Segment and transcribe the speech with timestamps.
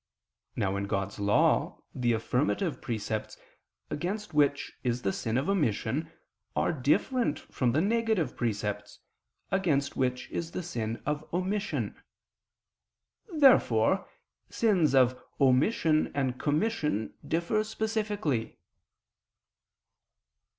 [0.55, 3.37] Now in God's law, the affirmative precepts,
[3.91, 6.11] against which is the sin of omission,
[6.55, 8.97] are different from the negative precepts,
[9.51, 12.01] against which is the sin of omission.
[13.31, 14.09] Therefore
[14.49, 18.57] sins of omission and commission differ specifically.